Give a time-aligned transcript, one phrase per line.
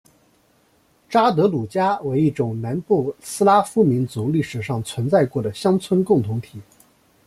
[1.11, 6.59] 札德鲁加为一种南部斯拉夫民族历史上存在过的乡村共同体。